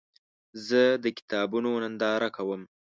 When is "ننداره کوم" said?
1.83-2.61